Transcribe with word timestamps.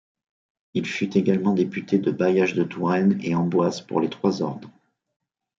Il 0.73 0.87
fut 0.87 1.15
également 1.15 1.53
député 1.53 1.99
du 1.99 2.11
Bailliage 2.11 2.55
de 2.55 2.63
Touraine 2.63 3.19
et 3.23 3.35
Amboise 3.35 3.81
pour 3.81 4.01
les 4.01 4.09
trois 4.09 4.41
ordres. 4.41 4.71